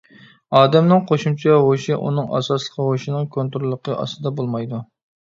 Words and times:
ئادەمنىڭ 0.59 1.01
قوشۇمچە 1.09 1.57
ھوشى 1.65 1.97
ئۇنىڭ 2.07 2.31
ئاساسلىق 2.37 2.79
ھوشىنىڭ 2.85 3.27
كونتروللۇقى 3.35 3.99
ئاستىدا 3.99 4.33
بولمايدۇ. 4.41 4.81